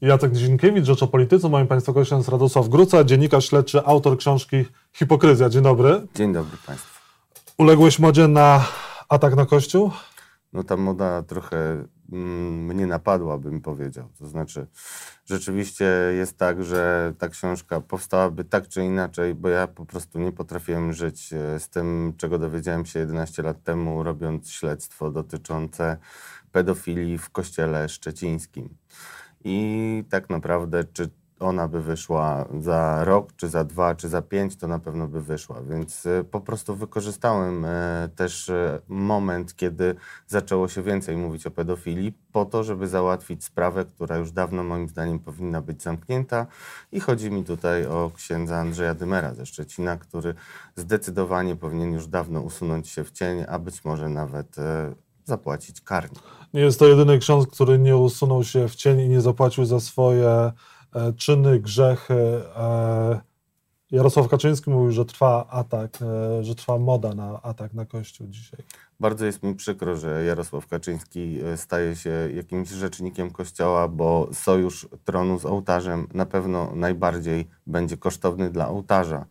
[0.00, 1.48] Jacek Dzienkiewicz, Rzecz o Polityce.
[1.48, 5.48] Moim Państwa gościem jest Radosław Gruca, dziennikarz śledczy, autor książki Hipokryzja.
[5.48, 6.06] Dzień dobry.
[6.14, 7.00] Dzień dobry Państwu.
[7.58, 8.64] Uległeś modzie na
[9.08, 9.90] atak na Kościół?
[10.52, 14.08] No ta moda trochę mm, mnie napadła, bym powiedział.
[14.18, 14.66] To znaczy,
[15.24, 15.84] rzeczywiście
[16.16, 20.92] jest tak, że ta książka powstałaby tak czy inaczej, bo ja po prostu nie potrafiłem
[20.92, 25.96] żyć e, z tym, czego dowiedziałem się 11 lat temu, robiąc śledztwo dotyczące
[26.52, 28.68] pedofilii w kościele szczecińskim.
[29.48, 31.10] I tak naprawdę, czy
[31.40, 35.22] ona by wyszła za rok, czy za dwa, czy za pięć, to na pewno by
[35.22, 35.62] wyszła.
[35.62, 39.94] Więc e, po prostu wykorzystałem e, też e, moment, kiedy
[40.26, 44.88] zaczęło się więcej mówić o pedofilii, po to, żeby załatwić sprawę, która już dawno moim
[44.88, 46.46] zdaniem powinna być zamknięta.
[46.92, 50.34] I chodzi mi tutaj o księdza Andrzeja Dymera ze Szczecina, który
[50.76, 54.56] zdecydowanie powinien już dawno usunąć się w cień, a być może nawet
[55.26, 56.18] zapłacić karnie.
[56.54, 59.80] Nie jest to jedyny ksiądz, który nie usunął się w cień i nie zapłacił za
[59.80, 62.42] swoje e, czyny, grzechy.
[62.56, 63.20] E,
[63.90, 68.60] Jarosław Kaczyński mówił, że trwa atak, e, że trwa moda na atak na Kościół dzisiaj.
[69.00, 75.38] Bardzo jest mi przykro, że Jarosław Kaczyński staje się jakimś rzecznikiem Kościoła, bo sojusz tronu
[75.38, 79.26] z ołtarzem na pewno najbardziej będzie kosztowny dla ołtarza.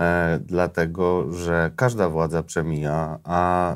[0.00, 3.74] E, dlatego że każda władza przemija, a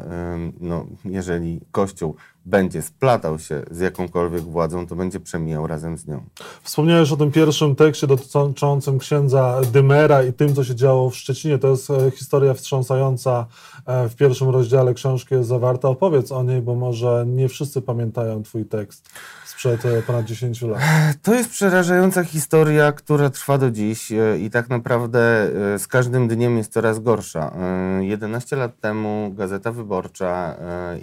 [0.61, 6.25] no, jeżeli Kościół będzie splatał się z jakąkolwiek władzą, to będzie przemijał razem z nią.
[6.63, 11.59] Wspomniałeś o tym pierwszym tekście dotyczącym księdza Dymera i tym, co się działo w Szczecinie.
[11.59, 13.47] To jest e, historia wstrząsająca.
[13.87, 15.89] E, w pierwszym rozdziale książki jest zawarta.
[15.89, 19.09] Opowiedz o niej, bo może nie wszyscy pamiętają twój tekst
[19.47, 20.83] sprzed e, ponad 10 lat.
[21.23, 26.73] To jest przerażająca historia, która trwa do dziś i tak naprawdę z każdym dniem jest
[26.73, 27.55] coraz gorsza.
[28.01, 30.57] 11 lat temu Gazeta Wyborcza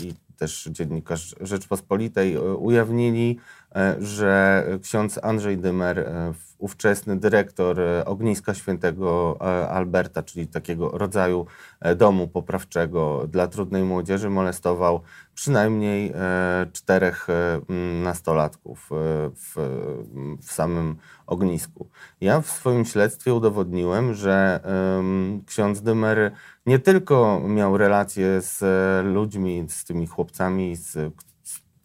[0.04, 3.40] i też dziennikarz Rzeczpospolitej e, ujawnili,
[4.00, 9.38] że ksiądz Andrzej Dymer, e, ówczesny dyrektor Ogniska Świętego
[9.70, 11.46] Alberta, czyli takiego rodzaju
[11.96, 15.02] domu poprawczego dla trudnej młodzieży, molestował
[15.36, 16.14] przynajmniej
[16.74, 17.28] czterech
[18.04, 18.90] nastolatków
[19.36, 19.56] w,
[20.42, 20.96] w samym
[21.28, 21.90] ognisku.
[22.22, 24.60] Ja w swoim śledztwie udowodniłem, że
[25.46, 26.32] ksiądz Dymer
[26.68, 31.14] nie tylko miał relacje z e, ludźmi, z tymi chłopcami, z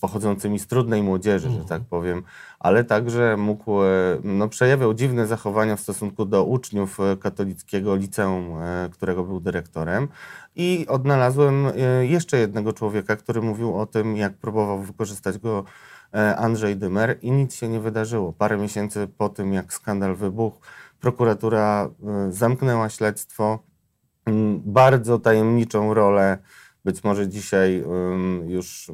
[0.03, 2.23] pochodzącymi z trudnej młodzieży, że tak powiem,
[2.59, 3.87] ale także mógł, e,
[4.25, 8.53] no, przejawiał dziwne zachowania w stosunku do uczniów e, katolickiego liceum,
[8.93, 10.09] którego był dyrektorem.
[10.57, 11.67] I odnalazłem
[12.03, 15.65] jeszcze jednego człowieka, który mówił o tym, jak próbował wykorzystać go
[16.37, 18.33] Andrzej Dymer i nic się nie wydarzyło.
[18.33, 20.61] Parę miesięcy po tym, jak skandal wybuchł,
[21.01, 21.91] prokuratura
[22.31, 23.59] zamknęła śledztwo,
[24.27, 26.39] Mm, bardzo tajemniczą rolę,
[26.85, 27.85] być może dzisiaj
[28.47, 28.91] już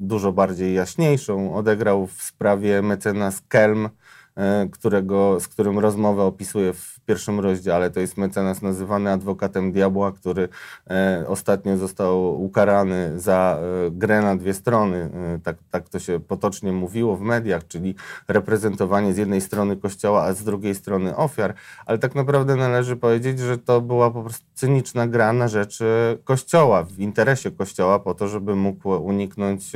[0.00, 3.88] dużo bardziej jaśniejszą, odegrał w sprawie mecenas Kelm,
[4.36, 7.90] e, którego, z którym rozmowę opisuje w pierwszym rozdziale.
[7.90, 10.48] To jest mecenas nazywany adwokatem diabła, który
[10.90, 15.10] e, ostatnio został ukarany za e, grę na dwie strony.
[15.36, 17.94] E, tak, tak to się potocznie mówiło w mediach, czyli
[18.28, 21.54] reprezentowanie z jednej strony kościoła, a z drugiej strony ofiar.
[21.86, 25.78] Ale tak naprawdę należy powiedzieć, że to była po prostu cyniczna gra na rzecz
[26.24, 29.72] kościoła, w interesie kościoła, po to, żeby mógł uniknąć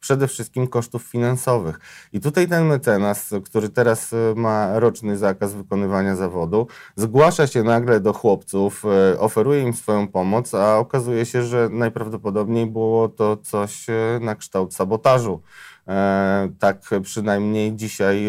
[0.00, 1.80] przede wszystkim kosztów finansowych.
[2.12, 8.12] I tutaj ten mecenas, który teraz ma roczny zakaz wykonywania zawodu, zgłasza się nagle do
[8.12, 14.18] chłopców, e, oferuje im swoją pomoc, a okazuje się, że najprawdopodobniej było to coś e,
[14.20, 15.42] na kształt sabotażu.
[15.88, 18.26] E, tak przynajmniej dzisiaj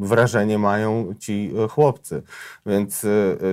[0.00, 2.22] wrażenie mają ci chłopcy.
[2.66, 3.06] Więc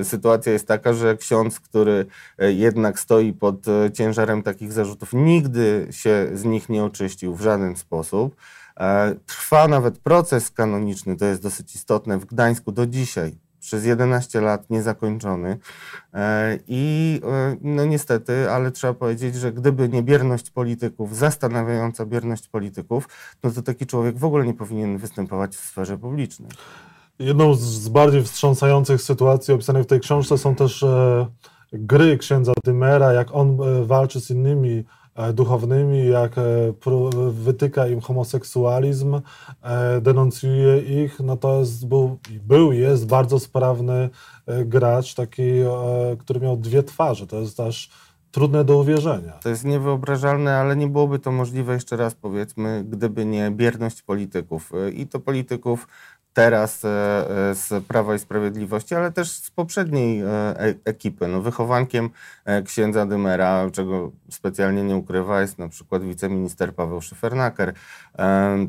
[0.04, 2.06] sytuacja jest taka, że ksiądz, który
[2.38, 3.56] jednak stoi pod
[3.94, 8.36] ciężarem takich zarzutów, nigdy się z nich nie oczyścił w żaden sposób.
[9.26, 14.70] Trwa nawet proces kanoniczny, to jest dosyć istotne w Gdańsku do dzisiaj przez 11 lat
[14.70, 15.58] niezakończony.
[16.14, 22.48] E, I e, no niestety, ale trzeba powiedzieć, że gdyby nie bierność polityków, zastanawiająca bierność
[22.48, 23.10] polityków,
[23.44, 26.52] no to taki człowiek w ogóle nie powinien występować w sferze publicznej.
[27.20, 31.28] Jedną z bardziej wstrząsających sytuacji opisanych w tej książce są też e,
[31.74, 34.84] gry księdza Dymera, jak on walczy z innymi
[35.34, 36.42] duchownymi, jak e,
[37.32, 39.22] wytyka im homoseksualizm,
[39.62, 42.18] e, denuncjuje ich, no to jest, był,
[42.48, 44.10] był jest bardzo sprawny
[44.66, 45.44] gracz, taki,
[46.20, 47.28] który miał dwie twarze.
[47.28, 47.90] To jest też
[48.32, 49.32] trudne do uwierzenia.
[49.32, 54.72] To jest niewyobrażalne, ale nie byłoby to możliwe, jeszcze raz powiedzmy, gdyby nie bierność polityków.
[54.94, 55.88] I to polityków
[56.36, 56.80] teraz
[57.54, 60.24] z Prawa i Sprawiedliwości, ale też z poprzedniej
[60.86, 61.28] ekipy.
[61.28, 62.10] No, wychowankiem
[62.66, 67.74] księdza Dymera, czego specjalnie nie ukrywa, jest na przykład wiceminister Paweł Szyfernaker.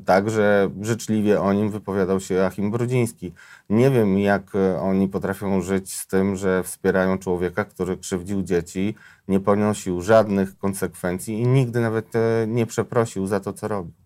[0.04, 3.32] Także życzliwie o nim wypowiadał się Achim Brudziński.
[3.70, 8.94] Nie wiem, jak oni potrafią żyć z tym, że wspierają człowieka, który krzywdził dzieci,
[9.28, 12.12] nie ponosił żadnych konsekwencji i nigdy nawet
[12.46, 14.05] nie przeprosił za to, co robił.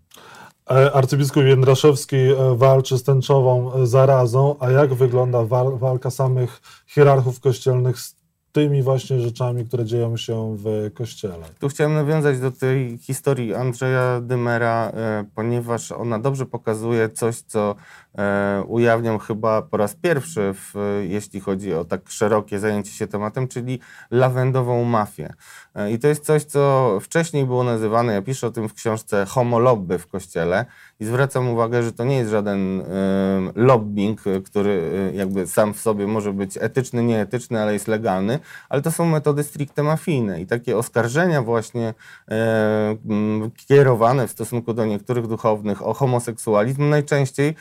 [0.71, 5.45] E, arcybiskup Jędraszewski e, walczy z tęczową e, zarazą, a jak wygląda
[5.81, 8.20] walka samych hierarchów kościelnych z
[8.53, 11.45] tymi właśnie rzeczami, które dzieją się w kościele.
[11.59, 14.93] Tu chciałem nawiązać do tej historii Andrzeja Dymera,
[15.35, 17.77] ponieważ ona dobrze pokazuje coś, co
[18.19, 20.75] E, ujawniam chyba po raz pierwszy, w,
[21.09, 23.81] jeśli chodzi o tak szerokie zajęcie się tematem, czyli
[24.11, 25.35] lawendową mafię.
[25.75, 29.27] E, I to jest coś, co wcześniej było nazywane, ja piszę o tym w książce,
[29.29, 30.67] homolobby w kościele
[31.01, 32.83] i zwracam uwagę, że to nie jest żaden
[33.55, 38.39] lobbying, który jakby sam w sobie może być etyczny, nieetyczny, ale jest legalny,
[38.69, 41.95] ale to są metody stricte mafijne i takie oskarżenia właśnie
[42.29, 42.35] y,
[43.67, 47.55] kierowane w stosunku do niektórych duchownych o homoseksualizm najczęściej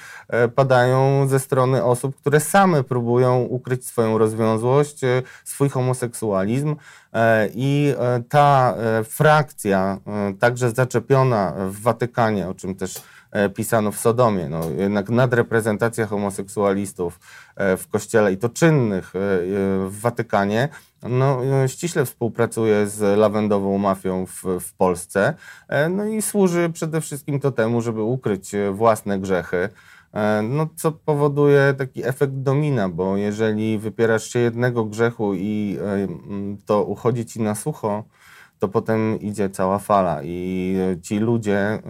[0.55, 6.75] padają ze strony osób, które same próbują ukryć swoją rozwiązłość, e, swój homoseksualizm.
[7.13, 9.97] E, I e, ta frakcja,
[10.39, 12.95] także zaczepiona w Watykanie, o czym też
[13.55, 17.19] pisano w Sodomie, no, jednak nadreprezentacja homoseksualistów
[17.57, 20.69] w kościele i to czynnych w Watykanie,
[21.03, 25.33] no, ściśle współpracuje z lawendową mafią w, w Polsce
[25.89, 29.69] no i służy przede wszystkim to temu, żeby ukryć własne grzechy.
[30.13, 36.07] E, no, co powoduje taki efekt domina, bo jeżeli wypierasz się jednego grzechu i e,
[36.65, 38.03] to uchodzi ci na sucho,
[38.59, 41.81] to potem idzie cała fala i ci ludzie e,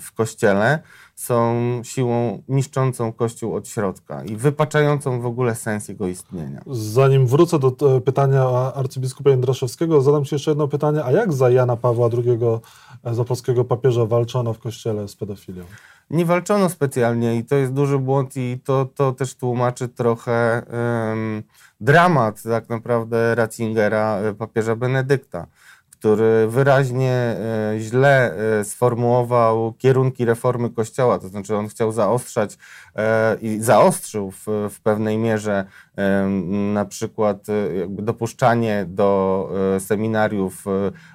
[0.00, 0.78] w kościele
[1.14, 1.54] są
[1.84, 6.60] siłą niszczącą Kościół od środka i wypaczającą w ogóle sens jego istnienia.
[6.66, 7.70] Zanim wrócę do
[8.04, 8.44] pytania
[8.74, 11.04] arcybiskupa Jędraszewskiego, zadam Ci jeszcze jedno pytanie.
[11.04, 12.38] A jak za Jana Pawła II,
[13.14, 15.64] za polskiego papieża, walczono w Kościele z pedofilią?
[16.10, 20.62] Nie walczono specjalnie i to jest duży błąd i to, to też tłumaczy trochę
[21.08, 21.42] um,
[21.80, 25.46] dramat tak naprawdę Ratzingera, e, papieża Benedykta
[26.06, 27.36] który wyraźnie e,
[27.78, 32.58] źle e, sformułował kierunki reformy Kościoła, to znaczy on chciał zaostrzać
[32.96, 35.64] e, i zaostrzył w, w pewnej mierze
[36.74, 37.46] na przykład
[37.88, 40.64] dopuszczanie do seminariów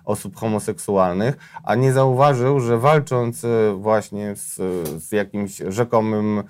[0.05, 3.45] osób homoseksualnych, a nie zauważył, że walcząc
[3.75, 4.55] właśnie z,
[5.03, 6.43] z jakimś rzekomym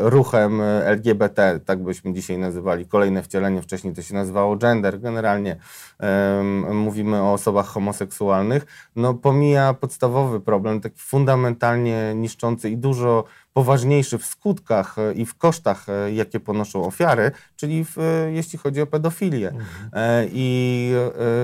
[0.00, 5.56] ruchem LGBT, tak byśmy dzisiaj nazywali, kolejne wcielenie, wcześniej to się nazywało gender, generalnie
[6.72, 7.81] mówimy o osobach homoseksualnych,
[8.96, 15.34] no pomija podstawowy problem, taki fundamentalnie niszczący i dużo poważniejszy w skutkach e, i w
[15.34, 19.48] kosztach, e, jakie ponoszą ofiary, czyli w, e, jeśli chodzi o pedofilię.
[19.48, 20.28] Mhm.
[20.32, 20.94] I,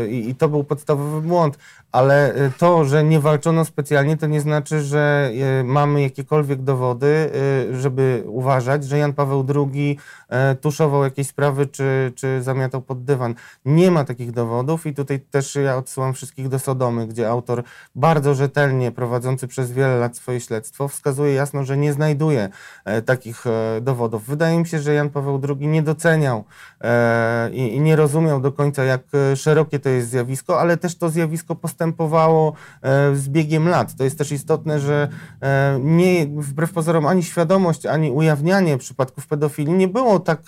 [0.08, 1.58] i, I to był podstawowy błąd.
[1.93, 5.32] Ale to, że nie walczono specjalnie, to nie znaczy, że
[5.64, 7.31] mamy jakiekolwiek dowody,
[7.72, 9.99] żeby uważać, że Jan Paweł II
[10.60, 13.34] tuszował jakieś sprawy czy, czy zamiatał pod dywan.
[13.64, 17.62] Nie ma takich dowodów i tutaj też ja odsyłam wszystkich do Sodomy, gdzie autor
[17.94, 22.49] bardzo rzetelnie prowadzący przez wiele lat swoje śledztwo wskazuje jasno, że nie znajduje
[22.85, 24.27] e, takich e, dowodów.
[24.27, 26.45] Wydaje mi się, że Jan Paweł II nie doceniał
[26.81, 29.03] e, i nie rozumiał do końca, jak
[29.37, 32.53] szerokie to jest zjawisko, ale też to zjawisko postępowało
[33.12, 33.97] z biegiem lat.
[33.97, 35.09] To jest też istotne, że
[35.81, 40.41] nie, wbrew pozorom ani świadomość, ani ujawnianie przypadków pedofilii nie było tak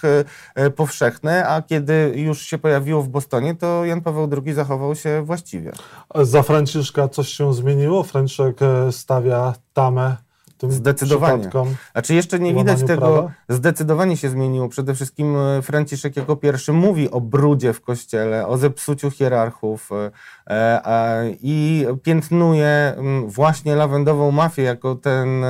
[0.77, 5.73] powszechne, a kiedy już się pojawiło w Bostonie, to Jan Paweł II zachował się właściwie.
[6.15, 8.03] Za Franciszka coś się zmieniło?
[8.03, 8.61] Franciszek
[8.91, 10.30] stawia tamę
[10.61, 11.51] tym Zdecydowanie.
[11.93, 13.33] Znaczy jeszcze nie widać tego, prawa?
[13.49, 14.69] zdecydowanie się zmieniło.
[14.69, 20.11] Przede wszystkim e, Franciszek jako pierwszy mówi o brudzie w kościele, o zepsuciu hierarchów e,
[20.87, 22.95] e, i piętnuje
[23.27, 25.45] właśnie lawendową mafię jako ten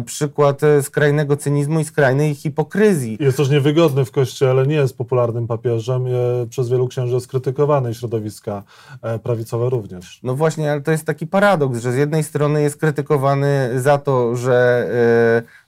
[0.00, 3.16] przykład e, skrajnego cynizmu i skrajnej hipokryzji.
[3.20, 6.04] Jest też niewygodny w kościele, nie jest popularnym papieżem,
[6.50, 8.62] przez wielu księży jest krytykowany, środowiska
[9.02, 10.20] e, prawicowe również.
[10.22, 14.36] No właśnie, ale to jest taki paradoks, że z jednej strony jest krytykowany za to,
[14.36, 14.88] że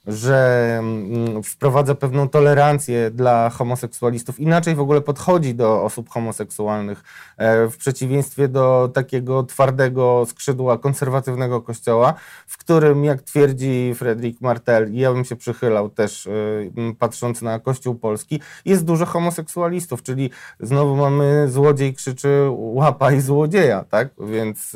[0.07, 7.03] że mm, wprowadza pewną tolerancję dla homoseksualistów, inaczej w ogóle podchodzi do osób homoseksualnych,
[7.37, 12.13] e, w przeciwieństwie do takiego twardego skrzydła konserwatywnego kościoła,
[12.47, 16.29] w którym, jak twierdzi Fredrik Martel, i ja bym się przychylał też
[16.99, 23.83] patrząc na Kościół Polski, jest dużo homoseksualistów, czyli znowu mamy złodziej krzyczy łapa i złodzieja,
[23.89, 24.09] tak?
[24.19, 24.71] Więc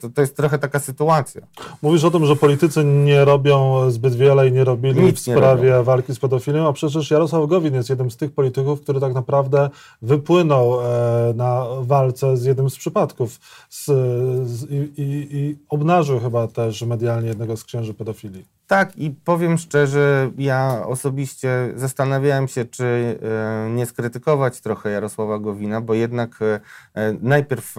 [0.00, 1.42] to, to jest trochę taka sytuacja.
[1.82, 6.14] Mówisz o tym, że politycy nie robią zbyt wiele nie robili Nic w sprawie walki
[6.14, 9.70] z pedofilią, a przecież Jarosław Gowin jest jednym z tych polityków, który tak naprawdę
[10.02, 13.84] wypłynął e, na walce z jednym z przypadków z,
[14.48, 18.44] z, i, i, obnażył chyba też medialnie jednego z księży pedofilii.
[18.66, 22.84] Tak, i powiem szczerze, ja osobiście zastanawiałem się, czy
[23.22, 26.60] e, nie skrytykować trochę Jarosława Gowina, bo jednak e,
[27.20, 27.76] najpierw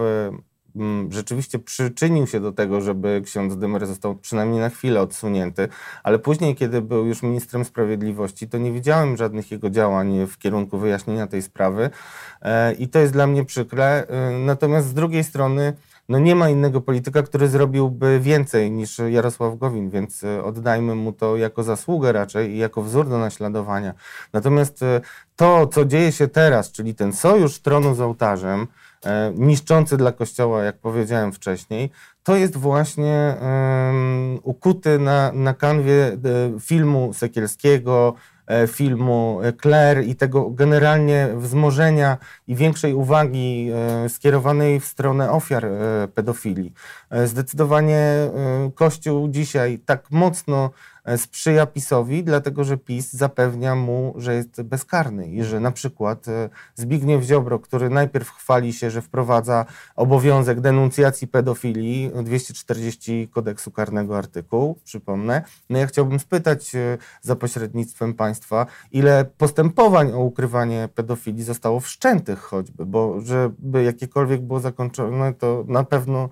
[1.10, 5.68] rzeczywiście przyczynił się do tego, żeby ksiądz Dymer został przynajmniej na chwilę odsunięty,
[6.04, 10.78] ale później, kiedy był już ministrem sprawiedliwości, to nie widziałem żadnych jego działań w kierunku
[10.78, 11.90] wyjaśnienia tej sprawy
[12.42, 14.08] e, i to jest dla mnie przykre.
[14.08, 15.74] E, natomiast z drugiej strony,
[16.10, 21.14] no nie ma innego polityka, który zrobiłby więcej niż Jarosław Gowin, więc e, oddajmy mu
[21.14, 23.94] to jako zasługę raczej i jako wzór do naśladowania.
[24.34, 24.80] Natomiast
[25.36, 28.68] to, co dzieje się teraz, czyli ten sojusz tronu z ołtarzem,
[29.36, 31.90] niszczący dla Kościoła, jak powiedziałem wcześniej,
[32.24, 33.36] to jest właśnie
[34.44, 36.18] ukuty na, na kanwie e,
[36.60, 38.14] filmu Sekielskiego,
[38.48, 43.70] e, filmu Claire i tego generalnie wzmożenia i większej uwagi
[44.08, 45.68] skierowanej w stronę ofiar
[46.16, 46.74] pedofilii.
[47.26, 48.02] Zdecydowanie
[48.76, 55.28] Kościół dzisiaj tak mocno E, sprzyja PiSowi, dlatego że PiS zapewnia mu, że jest bezkarny
[55.28, 61.28] i że na przykład e, Zbigniew Ziobro, który najpierw chwali się, że wprowadza obowiązek denuncjacji
[61.28, 69.26] pedofilii, 240 kodeksu karnego artykuł, przypomnę, no ja chciałbym spytać e, za pośrednictwem państwa, ile
[69.38, 76.30] postępowań o ukrywanie pedofilii zostało wszczętych choćby, bo żeby jakiekolwiek było zakończone, to na pewno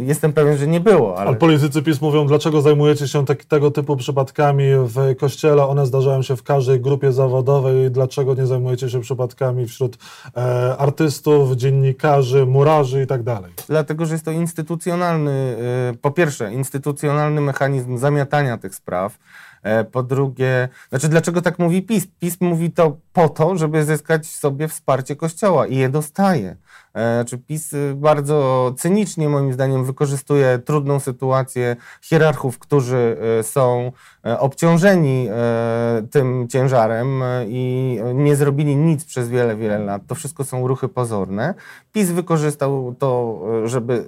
[0.00, 1.18] jestem pewien, że nie było.
[1.18, 5.86] Ale, ale politycy PiS mówią, dlaczego zajmujecie się tak, tego typu przypadkami w kościele, one
[5.86, 7.90] zdarzają się w każdej grupie zawodowej.
[7.90, 9.98] Dlaczego nie zajmujecie się przypadkami wśród
[10.36, 13.52] e, artystów, dziennikarzy, murarzy i tak dalej?
[13.68, 15.56] Dlatego, że jest to instytucjonalny,
[15.92, 19.18] e, po pierwsze, instytucjonalny mechanizm zamiatania tych spraw.
[19.62, 22.06] E, po drugie, znaczy dlaczego tak mówi PiS?
[22.18, 26.56] PiS mówi to po to, żeby zyskać sobie wsparcie Kościoła i je dostaje.
[26.94, 33.92] E, czy PiS y, bardzo cynicznie moim zdaniem wykorzystuje trudną sytuację hierarchów, którzy y, są
[34.26, 40.02] e, obciążeni e, tym ciężarem i nie zrobili nic przez wiele, wiele lat.
[40.06, 41.54] To wszystko są ruchy pozorne.
[41.92, 44.04] PiS wykorzystał to, żeby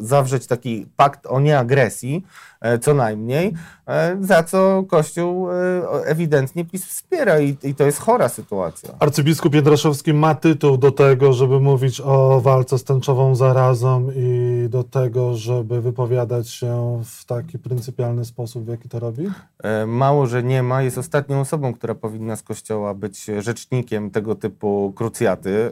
[0.00, 2.24] zawrzeć taki pakt o nieagresji,
[2.80, 3.54] co najmniej,
[4.20, 5.48] za co Kościół
[6.04, 8.90] ewidentnie PiS wspiera i, i to jest chora sytuacja.
[8.98, 14.84] Arcybiskup Jędraszowski ma tytuł do tego, żeby mówić o walce z tęczową zarazą i do
[14.84, 19.30] tego, żeby wypowiadać się w taki pryncypialny sposób, w jaki to robi?
[19.62, 20.82] E, mało, że nie ma.
[20.82, 25.70] Jest ostatnią osobą, która powinna z Kościoła być rzecznikiem tego typu krucjaty, e,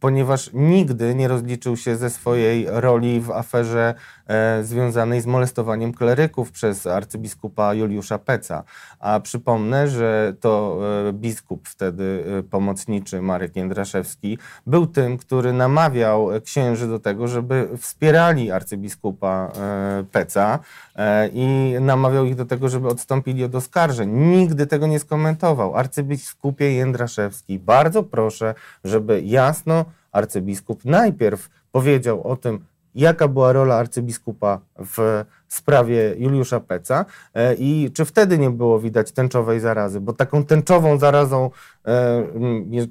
[0.00, 4.21] ponieważ nigdy nie rozliczył się ze swojej roli w aferze e,
[4.62, 8.64] związanej z molestowaniem kleryków przez arcybiskupa Juliusza Peca.
[9.00, 10.78] A przypomnę, że to
[11.12, 19.52] biskup wtedy pomocniczy Marek Jędraszewski był tym, który namawiał księży do tego, żeby wspierali arcybiskupa
[19.56, 20.58] e, Peca
[20.96, 24.10] e, i namawiał ich do tego, żeby odstąpili od oskarżeń.
[24.10, 25.76] Nigdy tego nie skomentował.
[25.76, 32.64] Arcybiskupie Jędraszewski, bardzo proszę, żeby jasno arcybiskup najpierw powiedział o tym,
[32.94, 39.12] jaka była rola arcybiskupa w sprawie Juliusza Peca e, i czy wtedy nie było widać
[39.12, 41.50] tęczowej zarazy, bo taką tęczową zarazą
[41.86, 42.24] e,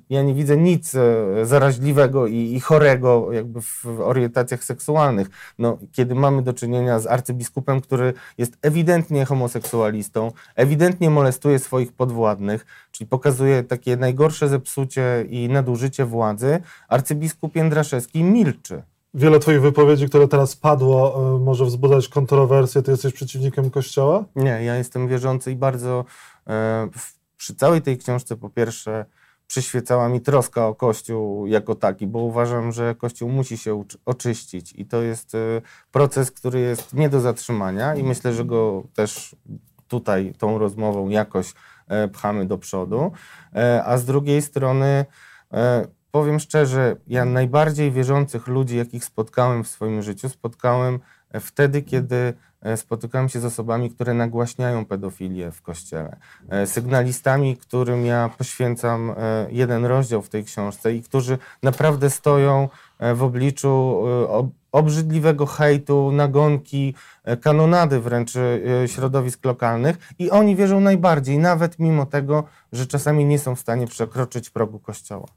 [0.10, 5.27] ja nie widzę nic e, zaraźliwego i, chorego jakby w orientacjach seksualnych.
[5.60, 12.65] No, kiedy mamy do czynienia z arcybiskupem, który jest ewidentnie homoseksualistą, ewidentnie molestuje swoich podwładnych,
[12.91, 18.84] czyli pokazuje takie najgorsze zepsucie i nadużycie władzy, arcybiskup Jędraszewski milczy.
[19.13, 22.82] Wiele Twoich wypowiedzi, które teraz padło, e, może wzbudzać kontrowersje.
[22.82, 24.25] Ty jesteś przeciwnikiem Kościoła?
[24.36, 26.06] Nie, ja jestem wierzący i bardzo
[26.48, 26.89] e,
[27.38, 29.06] przy całej tej książce, po pierwsze,
[29.48, 34.86] przyświecała mi troska o Kościół jako taki, bo uważam, że Kościół musi się oczyścić i
[34.86, 39.36] to jest e, proces, który jest nie do zatrzymania i myślę, że go też
[39.88, 41.53] tutaj tą rozmową jakoś
[42.13, 43.12] pchamy do przodu.
[43.86, 45.06] A z drugiej strony
[46.12, 51.00] powiem szczerze, ja najbardziej wierzących ludzi, jakich spotkałem w swoim życiu, spotkałem
[51.39, 56.18] wtedy, kiedy e, spotykałem się z osobami, które nagłaśniają pedofilię w kościele,
[56.50, 62.70] e, sygnalistami, którym ja poświęcam e, jeden rozdział w tej książce i którzy naprawdę stoją
[63.00, 70.32] e, w obliczu e, ob- obrzydliwego hejtu, nagonki, e, kanonady wręcz e, środowisk lokalnych i
[70.32, 75.27] oni wierzą najbardziej, nawet mimo tego, że czasami nie są w stanie przekroczyć progu kościoła.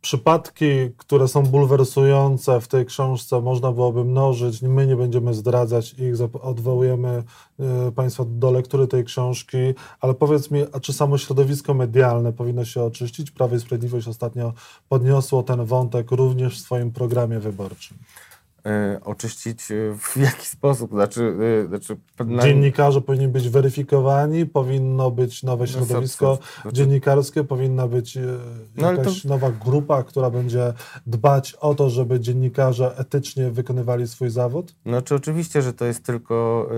[0.00, 0.66] Przypadki,
[0.96, 4.62] które są bulwersujące w tej książce, można byłoby mnożyć.
[4.62, 7.22] My nie będziemy zdradzać ich, odwołujemy
[7.60, 9.58] e, Państwa do lektury tej książki,
[10.00, 13.30] ale powiedz mi, a czy samo środowisko medialne powinno się oczyścić?
[13.30, 14.52] Prawo i Sprawiedliwość ostatnio
[14.88, 17.98] podniosło ten wątek również w swoim programie wyborczym.
[18.66, 20.90] E, Oczyścić e, w jaki sposób?
[20.90, 27.44] Znaczy, e, znaczy na- Dziennikarze powinni być weryfikowani, powinno być nowe No, środowisko co- dziennikarskie,
[27.44, 28.18] powinna być
[28.76, 30.72] No, jakaś nowa grupa, która będzie
[31.06, 34.74] dbać o to, żeby dziennikarze etycznie wykonywali swój zawód?
[34.84, 36.68] No czy oczywiście, że to jest tylko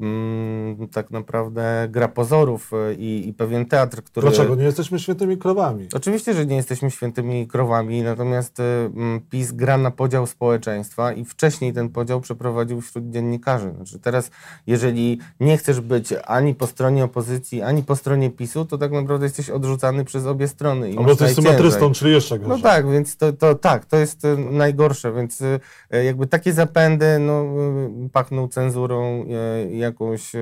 [0.00, 4.26] mm, tak naprawdę gra pozorów i, i pewien teatr, który...
[4.26, 4.54] Dlaczego?
[4.54, 5.88] Nie jesteśmy świętymi krowami.
[5.94, 11.72] Oczywiście, że nie jesteśmy świętymi krowami, natomiast mm, PiS gra na podział społeczeństwa i wcześniej
[11.72, 13.72] ten podział przeprowadził wśród dziennikarzy.
[13.76, 14.30] Znaczy teraz,
[14.66, 19.26] jeżeli nie chcesz być ani po stronie opozycji, ani po stronie PiSu, to tak naprawdę
[19.26, 20.90] jesteś odrzucany przez obie strony.
[20.90, 22.62] I Albo jesteś symetrystą, czyli jeszcze No gorzej.
[22.62, 25.42] tak, więc to, to tak, to jest e, najgorsze, więc
[25.90, 29.24] e, jakby takie zapędy no, e, pachną cenzurą
[29.70, 30.32] jakąś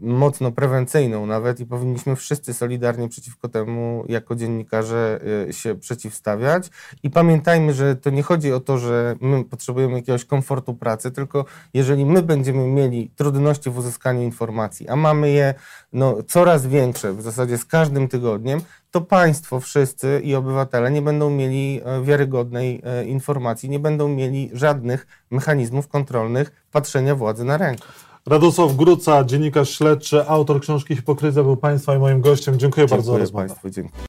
[0.00, 6.70] mocno prewencyjną nawet i powinniśmy wszyscy solidarnie przeciwko temu jako dziennikarze się przeciwstawiać
[7.02, 9.65] i pamiętajmy, że to nie chodzi o to, że my potrzebujemy
[9.96, 11.44] jakiegoś komfortu pracy, tylko
[11.74, 15.54] jeżeli my będziemy mieli trudności w uzyskaniu informacji, a mamy je
[15.92, 21.30] no, coraz większe w zasadzie z każdym tygodniem, to państwo wszyscy i obywatele nie będą
[21.30, 27.84] mieli e, wiarygodnej e, informacji, nie będą mieli żadnych mechanizmów kontrolnych patrzenia władzy na rękę.
[28.26, 32.58] Radosław Gruca, dziennikarz śledczy, autor książki Hipokryzja był Państwa i moim gościem.
[32.58, 33.46] Dziękuję, bardzo za Dziękuję rozmowę.
[33.46, 33.70] Państwu.
[33.70, 34.02] Dziękuję.